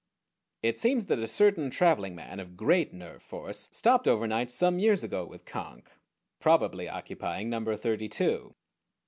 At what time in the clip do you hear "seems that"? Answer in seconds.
0.79-1.19